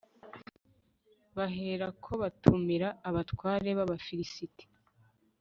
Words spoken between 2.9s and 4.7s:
abatware b'abafilisiti